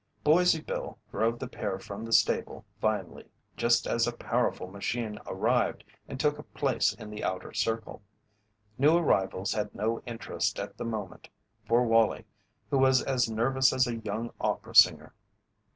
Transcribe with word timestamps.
Boise 0.23 0.59
Bill 0.61 0.97
drove 1.11 1.37
the 1.37 1.47
pair 1.47 1.77
from 1.77 2.03
the 2.03 2.11
stable 2.11 2.65
finally, 2.79 3.29
just 3.55 3.85
as 3.85 4.07
a 4.07 4.11
powerful 4.11 4.65
machine 4.65 5.19
arrived 5.27 5.83
and 6.07 6.19
took 6.19 6.39
a 6.39 6.43
place 6.43 6.91
in 6.95 7.11
the 7.11 7.23
outer 7.23 7.53
circle. 7.53 8.01
New 8.79 8.97
arrivals 8.97 9.53
had 9.53 9.75
no 9.75 10.01
interest 10.07 10.59
at 10.59 10.75
the 10.77 10.85
moment 10.85 11.29
for 11.67 11.85
Wallie, 11.85 12.25
who 12.71 12.79
was 12.79 13.03
as 13.03 13.29
nervous 13.29 13.71
as 13.71 13.85
a 13.85 13.97
young 13.97 14.31
opera 14.39 14.73
singer. 14.73 15.13